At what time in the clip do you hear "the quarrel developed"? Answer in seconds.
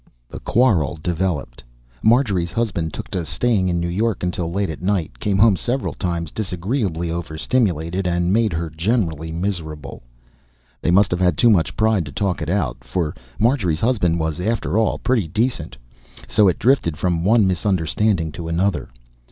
0.29-1.63